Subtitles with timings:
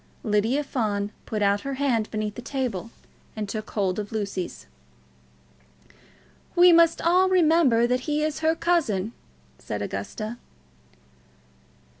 [0.23, 2.89] Lydia Fawn put out her hand beneath the table
[3.35, 4.65] and took hold of Lucy's.
[6.55, 9.13] "We must all remember that he is her cousin,"
[9.59, 10.37] said Augusta.